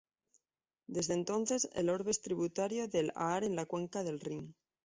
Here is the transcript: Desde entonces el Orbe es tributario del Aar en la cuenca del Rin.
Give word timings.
Desde 0.87 1.13
entonces 1.13 1.69
el 1.75 1.87
Orbe 1.91 2.09
es 2.09 2.23
tributario 2.23 2.87
del 2.87 3.11
Aar 3.13 3.43
en 3.43 3.55
la 3.55 3.67
cuenca 3.67 4.03
del 4.03 4.19
Rin. 4.19 4.55